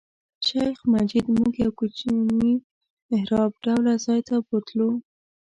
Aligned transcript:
شیخ 0.45 0.77
مجید 0.93 1.25
موږ 1.37 1.51
یو 1.63 1.71
کوچني 1.79 2.53
محراب 3.09 3.51
ډوله 3.63 3.93
ځای 4.05 4.21
ته 4.27 4.35
بوتلو. 4.47 4.89